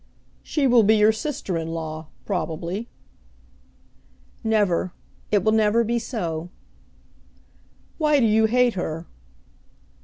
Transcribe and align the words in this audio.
"She 0.41 0.65
will 0.65 0.81
be 0.81 0.95
your 0.95 1.11
sister 1.11 1.57
in 1.59 1.67
law, 1.75 2.07
probably." 2.25 2.87
"Never. 4.43 4.93
It 5.31 5.43
will 5.43 5.51
never 5.51 5.83
be 5.83 5.99
so." 5.99 6.49
"Why 7.99 8.19
do 8.19 8.25
you 8.25 8.45
hate 8.45 8.73
her?" 8.73 9.05